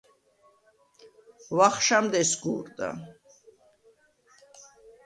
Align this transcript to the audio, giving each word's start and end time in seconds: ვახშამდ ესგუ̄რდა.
ვახშამდ 1.57 2.11
ესგუ̄რდა. 2.21 2.89